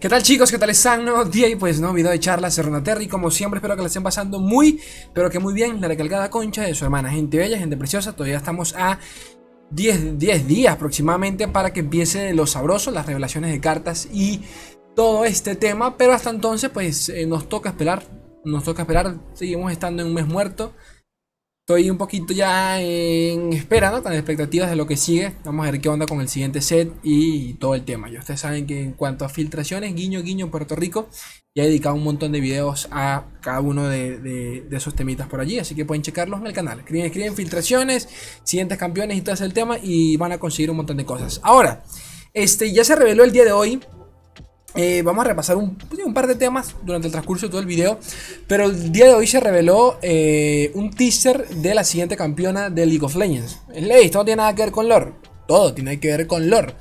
[0.00, 0.50] ¿Qué tal chicos?
[0.50, 1.04] ¿Qué tal están?
[1.04, 3.06] Nuevo día y pues no video de charla Serrana Terry.
[3.06, 4.80] Como siempre espero que la estén pasando muy,
[5.12, 5.78] pero que muy bien.
[5.78, 7.10] La recalcada concha de su hermana.
[7.10, 8.14] Gente bella, gente preciosa.
[8.14, 8.98] Todavía estamos a
[9.72, 14.40] 10, 10 días aproximadamente para que empiece lo sabroso Las revelaciones de cartas y
[14.96, 15.98] todo este tema.
[15.98, 18.02] Pero hasta entonces pues eh, nos toca esperar.
[18.42, 20.72] Nos toca esperar, seguimos estando en un mes muerto
[21.70, 24.02] Estoy un poquito ya en espera, ¿no?
[24.02, 25.34] Con expectativas de lo que sigue.
[25.44, 28.10] Vamos a ver qué onda con el siguiente set y todo el tema.
[28.10, 31.08] Ya ustedes saben que en cuanto a filtraciones, guiño, guiño, Puerto Rico,
[31.54, 35.60] ya he dedicado un montón de videos a cada uno de, esos temitas por allí.
[35.60, 36.80] Así que pueden checarlos en el canal.
[36.80, 38.08] Escriben, escriben filtraciones,
[38.42, 41.40] siguientes campeones y todo ese tema y van a conseguir un montón de cosas.
[41.44, 41.84] Ahora,
[42.34, 43.80] este ya se reveló el día de hoy
[44.74, 45.56] eh, vamos a repasar
[45.88, 47.98] pues, un, par de temas durante el transcurso de todo el video.
[48.46, 52.86] Pero el día de hoy se reveló eh, un teaser de la siguiente campeona de
[52.86, 53.60] League of Legends.
[53.74, 55.12] Esto no tiene nada que ver con lore.
[55.46, 56.74] Todo tiene que ver con lore.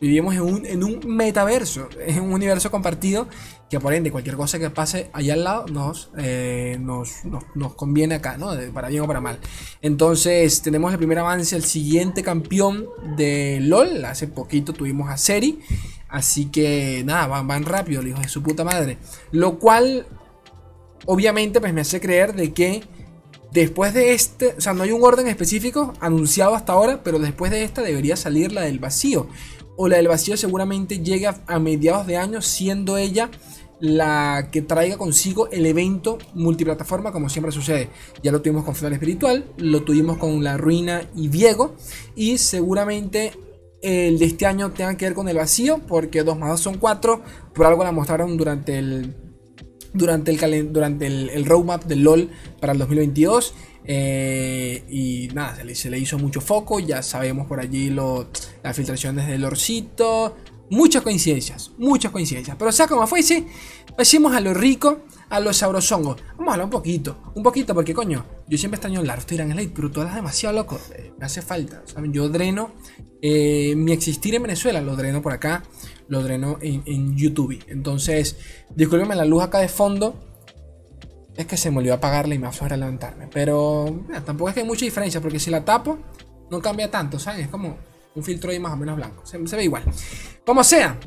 [0.00, 3.28] Vivimos en un, en un metaverso, en un universo compartido
[3.70, 8.14] que por ende cualquier cosa que pase allá al lado nos, eh, nos, nos, conviene
[8.16, 8.50] acá, ¿no?
[8.72, 9.38] Para bien o para mal.
[9.82, 14.04] Entonces tenemos el primer avance, el siguiente campeón de LOL.
[14.04, 15.60] Hace poquito tuvimos a Seri.
[16.08, 18.98] Así que nada, van, van rápido, el hijo de su puta madre.
[19.32, 20.06] Lo cual,
[21.04, 22.82] obviamente, pues me hace creer de que
[23.52, 27.50] después de este, o sea, no hay un orden específico anunciado hasta ahora, pero después
[27.50, 29.28] de esta debería salir la del vacío.
[29.76, 33.30] O la del vacío seguramente llega a mediados de año, siendo ella
[33.78, 37.90] la que traiga consigo el evento multiplataforma como siempre sucede.
[38.22, 41.74] Ya lo tuvimos con Final Espiritual, lo tuvimos con La Ruina y Diego
[42.14, 43.32] y seguramente
[43.86, 46.78] el de este año tenga que ver con el vacío, porque 2 más 2 son
[46.78, 47.22] 4.
[47.54, 49.14] Por algo la mostraron durante el
[49.92, 53.54] durante el, durante el, roadmap del LOL para el 2022.
[53.84, 56.80] Eh, y nada, se le, hizo mucho foco.
[56.80, 58.28] Ya sabemos por allí lo,
[58.64, 60.36] las filtraciones del Lorcito.
[60.68, 62.56] Muchas coincidencias, muchas coincidencias.
[62.58, 63.46] Pero sea como fuese,
[63.96, 66.22] pasemos a lo rico a los sabrosongos.
[66.36, 69.52] Vamos a hablar un poquito, un poquito, porque coño, yo siempre extraño el Estoy en
[69.52, 70.78] Slate, pero tú hablas demasiado loco.
[71.18, 72.12] Me hace falta, ¿saben?
[72.12, 72.72] Yo dreno
[73.22, 75.64] eh, mi existir en Venezuela, lo dreno por acá,
[76.08, 77.64] lo dreno en, YouTube.
[77.68, 78.36] Entonces,
[78.74, 80.22] discúlpenme la luz acá de fondo.
[81.34, 83.28] Es que se me olvidó apagarla y me va a levantarme.
[83.32, 85.98] Pero tampoco es que hay mucha diferencia, porque si la tapo,
[86.50, 87.42] no cambia tanto, ¿saben?
[87.42, 87.76] Es como
[88.14, 89.26] un filtro ahí más o menos blanco.
[89.26, 89.82] Se, se ve igual.
[90.44, 90.98] Como sea,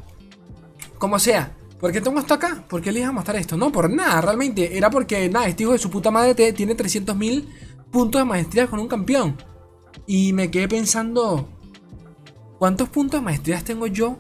[0.97, 1.55] como sea.
[1.79, 2.65] ¿Por qué tengo esto acá?
[2.67, 3.55] ¿Por qué le a mostrar esto?
[3.55, 4.77] No, por nada, realmente.
[4.77, 7.45] Era porque, nada, este hijo de su puta madre tiene 300.000
[7.89, 9.37] puntos de maestría con un campeón.
[10.05, 11.47] Y me quedé pensando,
[12.57, 14.17] ¿cuántos puntos de maestría tengo yo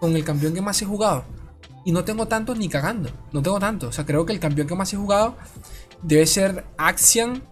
[0.00, 1.24] con el campeón que más he jugado?
[1.84, 3.10] Y no tengo tantos ni cagando.
[3.32, 3.90] No tengo tantos.
[3.90, 5.36] O sea, creo que el campeón que más he jugado
[6.02, 7.42] debe ser Axian.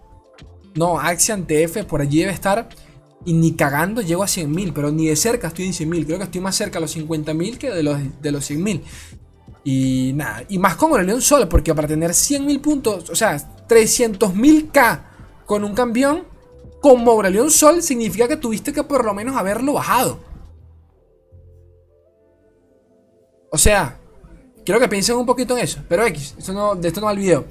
[0.73, 2.69] No, Axian TF, por allí debe estar.
[3.23, 6.05] Y ni cagando llego a 100.000, pero ni de cerca estoy en 100.000.
[6.05, 8.81] Creo que estoy más cerca a los 50.000 que de los, de los 100.000.
[9.63, 13.37] Y nada, y más con Aurelion Sol, porque para tener 100.000 puntos, o sea,
[13.67, 15.01] 300.000k
[15.45, 16.23] con un campeón,
[16.81, 20.19] como Aurelion Sol, significa que tuviste que por lo menos haberlo bajado.
[23.51, 23.97] O sea,
[24.65, 25.79] quiero que piensen un poquito en eso.
[25.87, 27.45] Pero X, esto no, de esto no va el video.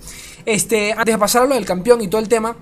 [0.44, 2.56] Este, antes de pasar a lo del campeón y todo el tema,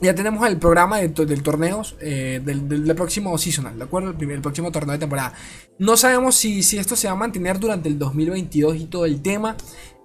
[0.00, 4.14] ya tenemos el programa de, del torneo eh, del, próximo seasonal, ¿de acuerdo?
[4.18, 5.32] El, próximo torneo de temporada.
[5.78, 9.22] No sabemos si, si, esto se va a mantener durante el 2022 y todo el
[9.22, 9.56] tema.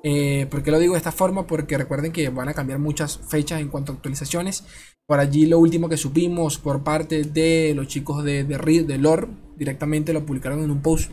[0.04, 1.46] Eh, ¿Por qué lo digo de esta forma?
[1.46, 4.64] Porque recuerden que van a cambiar muchas fechas en cuanto a actualizaciones.
[5.06, 9.28] Por allí lo último que supimos por parte de los chicos de, de, de Lore,
[9.58, 11.12] directamente lo publicaron en un post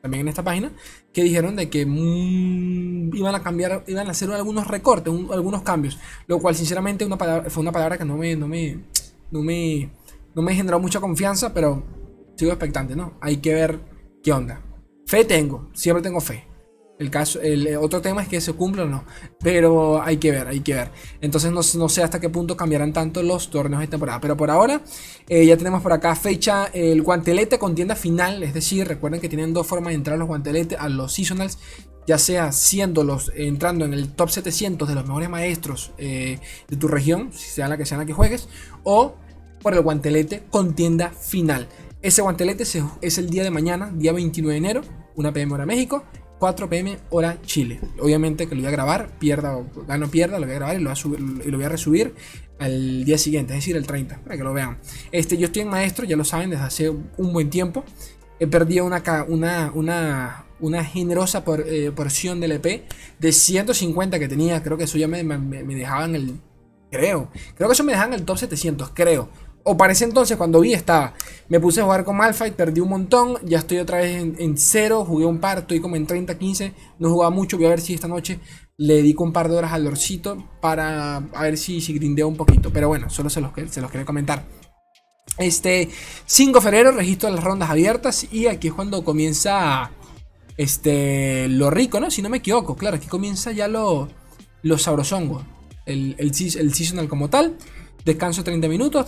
[0.00, 0.72] también en esta página,
[1.12, 5.98] que dijeron de que mm, iban a cambiar, iban a hacer algunos recortes, algunos cambios,
[6.26, 8.78] lo cual sinceramente una fue una palabra que no me, no me,
[9.30, 9.90] no me,
[10.34, 11.82] no me generó mucha confianza, pero
[12.36, 13.14] sigo expectante, ¿no?
[13.20, 13.80] Hay que ver
[14.22, 14.62] qué onda.
[15.06, 16.49] Fe tengo, siempre tengo fe.
[17.00, 19.04] El, caso, el eh, otro tema es que se cumple o no.
[19.42, 20.90] Pero hay que ver, hay que ver.
[21.22, 24.20] Entonces no, sé hasta qué punto cambiarán tanto los torneos de temporada.
[24.20, 24.82] Pero por ahora
[25.26, 28.42] eh, ya tenemos por acá fecha el guantelete con tienda final.
[28.42, 31.56] Es decir, recuerden que tienen dos formas de entrar los guanteletes, a los seasonals.
[32.06, 36.38] Ya sea siendo los, entrando en el top 700 de los mejores maestros eh,
[36.68, 38.48] de tu región, sea la que sea la que juegues,
[38.84, 39.14] o
[39.62, 41.66] por el guantelete con tienda final.
[42.02, 42.64] Ese guantelete
[43.00, 44.82] es el día de mañana, día 29 de enero,
[45.14, 46.04] 1 pm hora México.
[46.40, 47.78] 4 pm hora Chile.
[48.00, 50.78] Obviamente que lo voy a grabar, pierda o gano pierda, lo voy a grabar y
[50.80, 52.14] lo voy a, subir, y lo voy a resubir
[52.58, 54.78] al día siguiente, es decir, el 30, para que lo vean.
[55.12, 57.84] Este, yo estoy en maestro, ya lo saben, desde hace un buen tiempo.
[58.38, 62.84] He perdido una, una, una, una generosa eh, porción del EP
[63.18, 64.62] de 150 que tenía.
[64.62, 66.40] Creo que eso ya me, me, me dejaba en el.
[66.90, 67.30] Creo.
[67.54, 69.28] Creo que eso me dejaba en el top 700, creo.
[69.64, 71.14] O para ese entonces, cuando vi, estaba.
[71.48, 73.36] Me puse a jugar con Malphite, perdí un montón.
[73.44, 75.04] Ya estoy otra vez en, cero.
[75.04, 76.72] Jugué un par, estoy como en 30, 15.
[76.98, 77.56] No jugaba mucho.
[77.56, 78.40] Voy a ver si esta noche
[78.76, 82.36] le dedico un par de horas al Lorcito para a ver si, si grindeo un
[82.36, 82.72] poquito.
[82.72, 84.44] Pero bueno, solo se los, se los quería comentar.
[85.38, 85.88] Este
[86.26, 88.26] 5 de febrero, registro las rondas abiertas.
[88.32, 89.90] Y aquí es cuando comienza
[90.56, 92.10] este, lo rico, ¿no?
[92.10, 92.76] Si no me equivoco.
[92.76, 94.08] Claro, aquí comienza ya lo,
[94.62, 95.44] lo sabrosongo.
[95.86, 97.56] El, el seasonal como tal.
[98.04, 99.06] Descanso 30 minutos,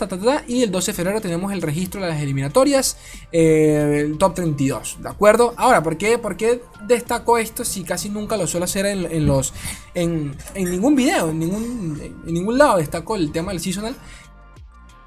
[0.48, 2.98] y el 12 de febrero tenemos el registro de las eliminatorias,
[3.32, 5.54] eh, el top 32, ¿de acuerdo?
[5.56, 9.54] Ahora, ¿por qué, ¿por qué destaco esto si casi nunca lo suelo hacer en, los
[9.94, 13.96] en, ningún video, en ningún, en ningún lado destaco el tema del seasonal?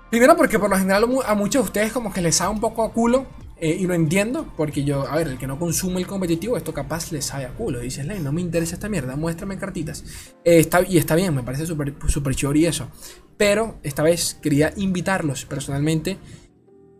[0.10, 2.84] Primero porque por lo general a muchos de ustedes como que les sabe un poco
[2.84, 3.26] a culo
[3.66, 6.72] eh, y lo entiendo, porque yo, a ver, el que no consume el competitivo, esto
[6.72, 7.80] capaz le sabe a culo.
[7.80, 10.04] Dices, no me interesa esta mierda, muéstrame cartitas.
[10.44, 12.92] Eh, está, y está bien, me parece súper super y eso.
[13.38, 16.20] Pero esta vez quería invitarlos personalmente.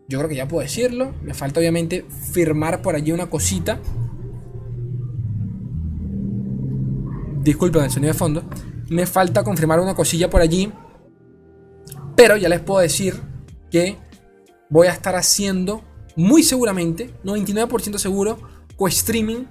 [0.08, 1.14] Yo creo que ya puedo decirlo.
[1.22, 3.78] Me falta obviamente firmar por allí una cosita.
[7.44, 8.42] Disculpen el sonido de fondo.
[8.88, 10.72] Me falta confirmar una cosilla por allí.
[12.16, 13.22] Pero ya les puedo decir
[13.70, 13.98] que
[14.68, 15.84] voy a estar haciendo
[16.16, 18.38] muy seguramente, 99% seguro,
[18.76, 19.44] co-streaming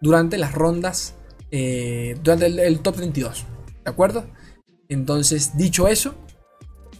[0.00, 1.14] durante las rondas,
[1.50, 3.44] eh, durante el, top 32.
[3.84, 4.26] ¿De acuerdo?
[4.88, 6.14] Entonces, dicho eso,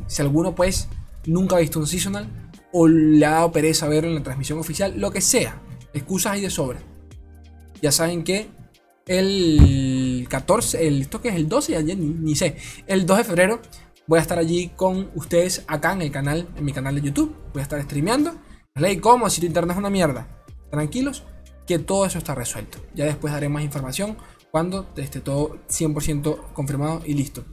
[0.06, 0.89] si alguno pues
[1.27, 2.29] nunca ha visto un seasonal
[2.73, 5.61] o le ha dado pereza verlo en la transmisión oficial, lo que sea,
[5.94, 6.81] excusas hay de sobra.
[7.81, 8.49] Ya saben que
[9.06, 12.56] el 14, el, esto que es el 12, ya, ni, ni, sé,
[12.87, 13.61] el 2 de febrero
[14.06, 17.35] voy a estar allí con ustedes acá en el canal, en mi canal de YouTube.
[17.53, 18.35] Voy a estar streameando
[18.76, 19.28] Ley, ¿cómo?
[19.28, 20.26] Si tu internet es una mierda.
[20.70, 21.24] Tranquilos,
[21.66, 22.78] que todo eso está resuelto.
[22.94, 24.16] Ya después daré más información
[24.50, 27.44] cuando esté todo 100% confirmado y listo.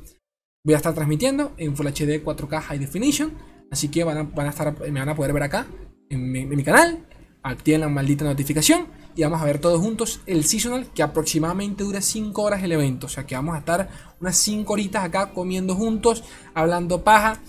[0.63, 3.33] Voy a estar transmitiendo en Full HD 4K High Definition.
[3.69, 5.67] Así que van a, estar, me van a poder ver acá
[6.09, 7.05] en mi, canal.
[7.43, 8.87] Activen la maldita notificación.
[9.13, 13.07] Y vamos a ver todos juntos el seasonal que aproximadamente dura 5 horas el evento.
[13.07, 13.89] O sea que vamos a estar
[14.21, 16.23] unas 5 horitas acá comiendo juntos,
[16.53, 17.41] hablando paja.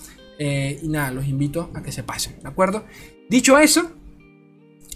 [0.43, 2.83] Eh, y nada, los invito a que se pasen, ¿de acuerdo?
[3.29, 3.91] Dicho eso,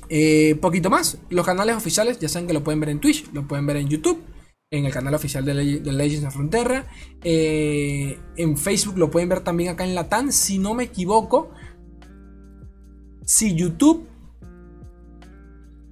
[0.10, 1.20] eh, poquito más.
[1.30, 3.88] Los canales oficiales ya saben que lo pueden ver en Twitch, lo pueden ver en
[3.88, 4.24] YouTube,
[4.72, 6.88] en el canal oficial de, Legends of Frontera.
[7.24, 11.52] Eh, en Facebook lo pueden ver también acá en Latam, si no me equivoco.
[13.24, 14.08] Si YouTube,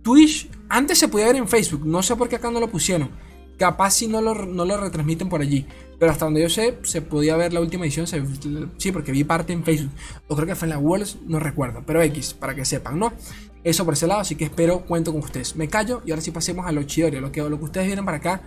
[0.02, 3.12] Twitch, antes se podía ver en Facebook, no sé por qué acá no lo pusieron.
[3.60, 5.68] Capaz si no lo, no lo retransmiten por allí.
[6.04, 8.06] Pero hasta donde yo sé, se podía ver la última edición.
[8.78, 9.94] sí, porque vi parte en Facebook.
[10.28, 11.82] O creo que fue en la Worlds, no recuerdo.
[11.88, 13.14] Pero X, para que sepan, ¿no?
[13.64, 15.56] Eso por ese lado, así que espero cuento con ustedes.
[15.56, 18.04] Me callo y ahora sí pasemos a lo chidorio, lo que, lo que ustedes vienen
[18.04, 18.42] para acá.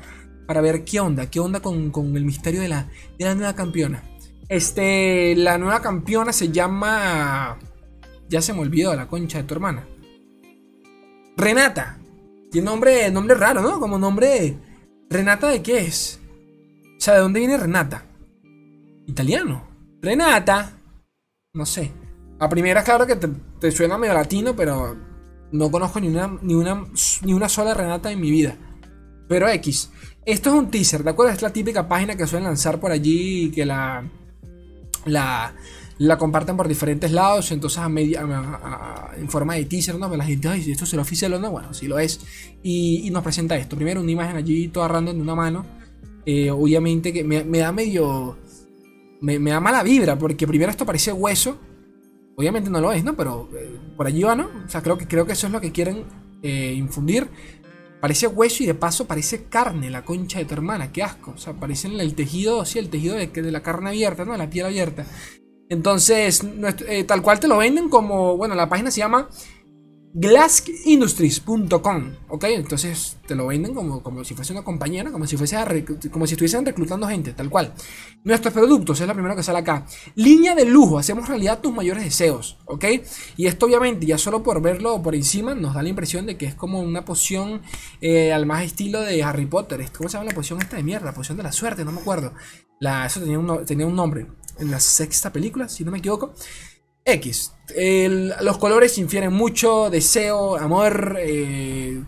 [0.46, 4.02] Para ver qué onda, qué onda con, el misterio de la, de la nueva campeona.
[4.50, 7.58] Este, la nueva campeona se llama...
[8.28, 9.88] Ya se me olvidó la concha de tu hermana.
[11.38, 12.00] Renata.
[12.50, 13.80] Tiene nombre, nombre raro, ¿no?
[13.80, 14.58] Como nombre
[15.08, 16.20] ¿Renata de qué es?
[16.96, 18.04] O sea, ¿de dónde viene Renata?
[19.06, 19.66] Italiano.
[20.00, 20.78] Renata.
[21.54, 21.92] No sé.
[22.38, 24.96] A primera, claro que te, suena medio latino, pero
[25.52, 26.84] no conozco ni una, ni, una,
[27.22, 28.56] ni una sola Renata en mi vida.
[29.28, 29.90] Pero X.
[30.24, 31.32] Esto es un teaser, ¿de acuerdo?
[31.32, 34.08] Es la típica página que suelen lanzar por allí y que la,
[35.04, 35.54] la,
[35.98, 38.20] la comparten por diferentes lados, entonces a media,
[39.16, 40.14] en forma de teaser, ¿no?
[40.14, 42.20] La gente, ay, esto será oficial o no, bueno, sí lo es.
[42.62, 43.76] Y, nos presenta esto.
[43.76, 45.66] Primero una imagen allí toda random de una mano.
[46.26, 48.36] Eh, obviamente que me, da medio...
[49.20, 51.56] Me, da mala vibra, porque primero esto parece hueso.
[52.36, 53.16] Obviamente no lo es, ¿no?
[53.16, 54.50] Pero eh, por allí va, ¿no?
[54.66, 56.04] O sea, creo que, creo que eso es lo que quieren
[56.42, 57.28] eh, infundir.
[58.00, 61.32] Parece hueso y de paso parece carne, la concha de tu hermana, qué asco.
[61.34, 64.36] O sea, parece el tejido, sí, el tejido de, de la carne abierta, ¿no?
[64.36, 65.06] La piel abierta.
[65.68, 66.42] Entonces,
[67.06, 69.28] tal cual te lo venden como, bueno, la página se llama
[70.18, 72.44] glassindustries.com, ¿ok?
[72.44, 75.58] Entonces te lo venden como, como si fuese una compañera, como si, fuese
[76.10, 77.74] como si estuviesen reclutando gente, tal cual.
[78.24, 79.84] Nuestros productos es lo primero que sale acá.
[80.14, 82.86] Línea de lujo, hacemos realidad tus mayores deseos, ¿ok?
[83.36, 86.46] Y esto obviamente ya solo por verlo por encima nos da la impresión de que
[86.46, 87.60] es como una poción
[88.00, 89.84] eh, al más estilo de Harry Potter.
[89.94, 91.12] ¿Cómo se llama la poción esta de mierda?
[91.12, 92.32] Poción de la suerte, no me acuerdo.
[92.80, 94.26] La, eso tenía un, tenía un nombre
[94.58, 96.32] en la sexta película, si no me equivoco.
[97.06, 97.52] X.
[98.40, 102.02] los colores infieren mucho, deseo, amor, eh,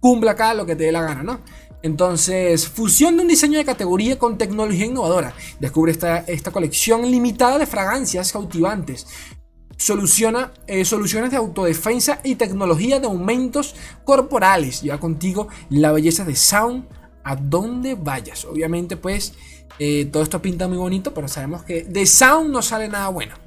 [0.00, 1.40] cumpla acá lo que te dé la gana, ¿no?
[1.82, 5.34] Entonces, fusión de un diseño de categoría con tecnología innovadora.
[5.58, 9.06] Descubre esta, esta colección limitada de fragancias cautivantes.
[9.76, 14.82] Soluciona eh, soluciones de autodefensa y tecnología de aumentos corporales.
[14.82, 16.86] Lleva contigo la belleza de Sound
[17.24, 18.44] a donde vayas.
[18.44, 19.34] Obviamente, pues,
[19.80, 23.41] eh, todo esto pinta muy bonito, pero sabemos que de Sound no sale nada bueno.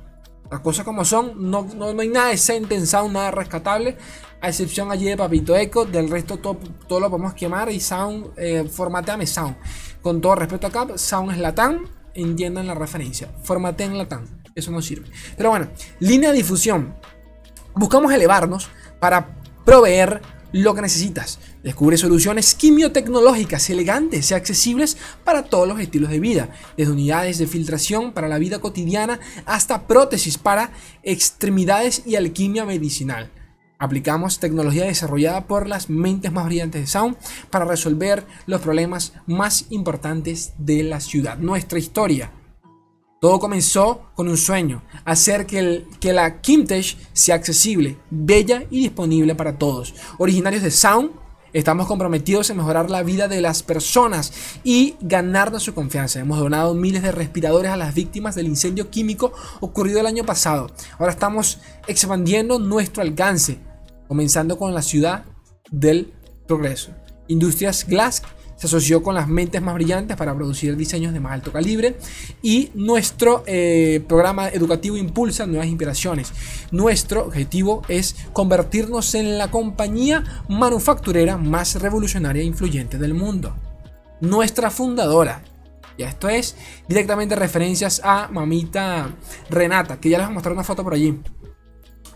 [0.56, 3.98] Las cosas como son, no, no, hay nada decente en Sound, nada rescatable.
[4.40, 6.58] A excepción allí de Papito Echo, del resto todo,
[6.88, 9.58] todo lo podemos quemar y Sound, eh, formateame Sound.
[10.02, 13.30] Con todo respeto acá, Sound es Latam, entiendan la referencia.
[13.44, 15.10] Formateen Latam, eso no sirve.
[15.36, 15.68] Pero bueno,
[16.00, 16.96] línea de difusión.
[17.76, 18.70] Buscamos elevarnos
[19.02, 19.36] para
[19.66, 20.22] proveer
[20.56, 21.40] lo que necesitas.
[21.64, 24.96] Descubre soluciones quimiotecnológicas elegantes y accesibles
[25.26, 29.86] para todos los estilos de vida, desde unidades de filtración para la vida cotidiana hasta
[29.86, 30.72] prótesis para
[31.04, 33.32] extremidades y alquimia medicinal.
[33.80, 37.18] Aplicamos tecnología desarrollada por las mentes más brillantes de Sound
[37.50, 41.38] para resolver los problemas más importantes de la ciudad.
[41.38, 42.32] Nuestra historia
[43.20, 48.82] todo comenzó con un sueño, hacer que, el, que la Kimtech sea accesible, bella y
[48.82, 49.94] disponible para todos.
[50.18, 51.12] Originarios de Sound,
[51.54, 56.20] estamos comprometidos en mejorar la vida de las personas y ganarnos su confianza.
[56.20, 59.32] Hemos donado miles de respiradores a las víctimas del incendio químico
[59.62, 60.70] ocurrido el año pasado.
[61.00, 63.60] Ahora estamos expandiendo nuestro alcance,
[64.10, 65.24] comenzando con la ciudad
[65.72, 66.14] del
[66.46, 66.92] progreso.
[67.28, 68.22] Industrias Glass
[68.56, 71.98] se asoció con las mentes más brillantes para producir diseños de más alto calibre
[72.42, 76.32] y nuestro eh, programa educativo impulsa nuevas inspiraciones.
[76.72, 83.56] Nuestro objetivo es convertirnos en la compañía manufacturera más revolucionaria e influyente del mundo.
[84.22, 85.44] Nuestra fundadora,
[85.98, 86.56] ya esto es
[86.88, 89.10] directamente referencias a mamita
[89.50, 91.20] Renata, que ya les voy a mostrar una foto por allí.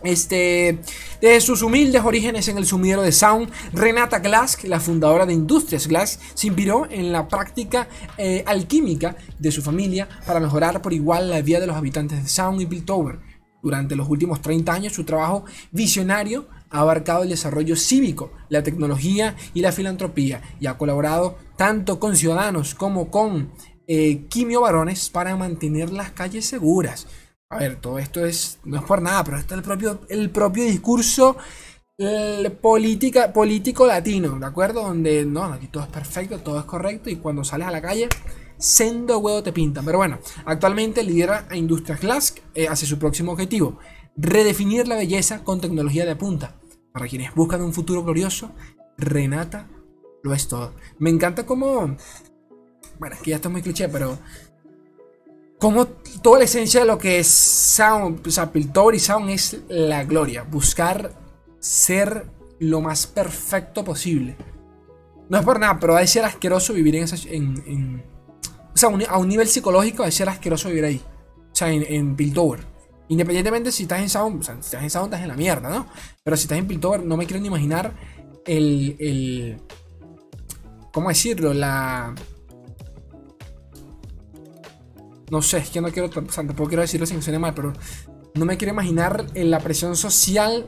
[0.02, 0.80] Este,
[1.20, 5.86] desde sus humildes orígenes en el sumidero de Sound, Renata Glass, la fundadora de Industrias
[5.86, 11.28] Glass, se inspiró en la práctica eh, alquímica de su familia para mejorar por igual
[11.28, 13.18] la vida de los habitantes de Sound y Piltover.
[13.62, 19.36] Durante los últimos 30 años, su trabajo visionario ha abarcado el desarrollo cívico, la tecnología
[19.52, 23.52] y la filantropía, y ha colaborado tanto con ciudadanos como con
[23.86, 24.62] eh, quimio
[25.12, 27.06] para mantener las calles seguras.
[27.50, 30.30] A ver, todo esto es, no es por nada, pero esto es el propio, el
[30.30, 31.36] propio discurso
[32.62, 34.82] política, político latino, ¿de acuerdo?
[34.82, 38.08] Donde no, aquí todo es perfecto, todo es correcto y cuando sales a la calle,
[38.56, 39.84] sendo huevo te pintan.
[39.84, 43.80] Pero bueno, actualmente lidera a Industrias Glass eh, hacia su próximo objetivo,
[44.16, 46.54] redefinir la belleza con tecnología de punta.
[46.92, 48.52] Para quienes buscan un futuro glorioso,
[48.96, 49.68] Renata
[50.22, 50.74] lo es todo.
[50.98, 51.96] Me encanta como...
[52.98, 54.18] Bueno, aquí ya está muy cliché, pero
[55.60, 59.58] como toda la esencia de lo que es Sound, o sea, Piltover y Sound es
[59.68, 61.12] la gloria, buscar
[61.60, 62.26] ser
[62.58, 64.36] lo más perfecto posible.
[65.28, 67.16] No es por nada, pero ha de ser asqueroso vivir en esa.
[67.28, 68.02] En,
[68.74, 71.02] o sea, a un nivel psicológico ha de ser asqueroso vivir ahí.
[71.52, 72.60] O sea, en, en Piltover.
[73.08, 75.68] Independientemente si estás en Sound, o sea, si estás en Sound estás en la mierda,
[75.68, 75.86] ¿no?
[76.24, 77.92] Pero si estás en Piltover, no me quiero ni imaginar
[78.46, 78.96] el.
[78.98, 79.62] el
[80.90, 81.52] ¿Cómo decirlo?
[81.52, 82.14] La
[85.30, 87.54] no sé, es que no quiero, o sea, tampoco quiero decirlo sin que suene mal,
[87.54, 87.72] pero
[88.34, 90.66] no me quiero imaginar en la presión social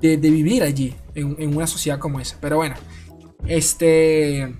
[0.00, 2.38] de, vivir allí, en, una sociedad como esa.
[2.40, 2.74] Pero bueno,
[3.46, 4.54] este...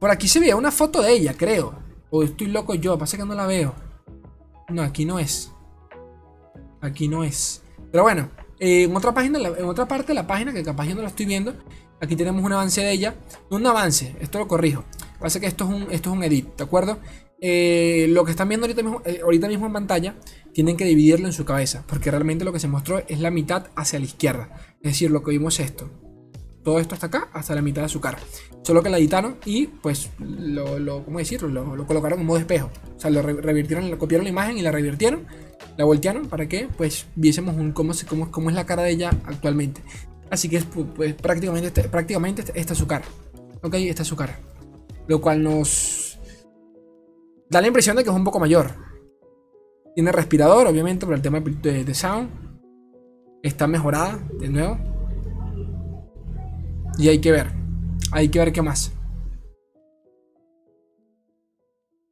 [0.00, 1.74] Por aquí se veía una foto de ella, creo.
[2.10, 3.74] O estoy loco yo, pasa que no la veo.
[4.68, 5.50] No, aquí no es.
[6.80, 7.62] Aquí no es.
[7.90, 8.30] Pero bueno,
[8.60, 11.08] eh, en otra página, en otra parte de la página, que capaz yo no la
[11.08, 11.54] estoy viendo,
[12.00, 13.16] aquí tenemos un avance de ella.
[13.50, 14.84] No un avance, esto lo corrijo.
[15.20, 16.98] Pasa que esto es un, esto es un edit, ¿de acuerdo?
[17.40, 20.16] Eh, lo que están viendo ahorita mismo, eh, ahorita mismo en pantalla,
[20.52, 23.68] tienen que dividirlo en su cabeza, porque realmente lo que se mostró es la mitad
[23.76, 24.50] hacia la izquierda.
[24.82, 25.90] Es decir, lo que vimos es esto.
[26.64, 28.18] Todo esto hasta acá, hasta la mitad de su cara.
[28.62, 31.48] Solo que la editaron y, pues, lo, lo ¿cómo decirlo?
[31.48, 32.70] Lo, colocaron en modo espejo.
[32.96, 35.26] O sea, lo revirtieron, lo copiaron la imagen y la revirtieron,
[35.76, 39.10] la voltearon para que, pues, viésemos un, cómo, cómo, cómo es la cara de ella
[39.24, 39.80] actualmente.
[40.30, 43.04] Así que, pues, prácticamente, prácticamente esta es su cara.
[43.62, 44.38] Ok, esta es su cara.
[45.08, 46.18] Lo cual nos
[47.48, 48.70] da la impresión de que es un poco mayor.
[49.94, 52.30] Tiene respirador, obviamente, por el tema de, sound.
[53.42, 54.78] Está mejorada, de nuevo.
[56.98, 57.52] Y hay que ver.
[58.12, 58.92] Hay que ver qué más.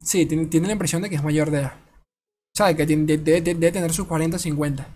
[0.01, 1.73] Sí, tiene, la impresión de que es mayor de edad.
[2.53, 4.87] Sabe que debe, tener sus 40, 50.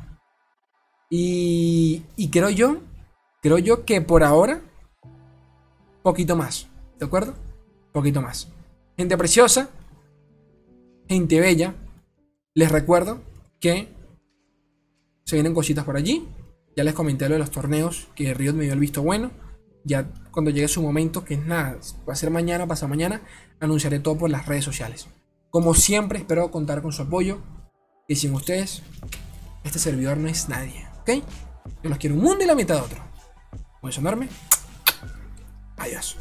[1.10, 2.78] Y, y creo yo,
[3.42, 4.62] creo yo que por ahora,
[6.02, 6.68] poquito más.
[6.98, 7.36] ¿De acuerdo?
[7.92, 8.50] Poquito más.
[8.98, 9.70] Gente preciosa,
[11.08, 11.76] gente bella.
[12.54, 13.22] Les recuerdo
[13.60, 13.88] que
[15.26, 16.28] se vienen cositas por allí.
[16.76, 19.32] Ya les comenté lo de los torneos que Riot me dio el visto bueno.
[19.84, 23.22] Ya cuando llegue su momento, que es nada, va a ser mañana, pasa mañana,
[23.60, 25.08] anunciaré todo por las redes sociales.
[25.50, 27.42] Como siempre, espero contar con su apoyo.
[28.08, 28.84] Y sin ustedes,
[29.64, 30.88] este servidor no es nadie.
[31.02, 31.24] ¿Ok?
[31.84, 33.04] Yo los quiero un mundo y la mitad de otro.
[33.82, 34.30] ¿Puedes sonarme?
[35.78, 36.18] Adiós.